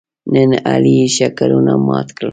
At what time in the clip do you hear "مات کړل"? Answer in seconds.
1.87-2.29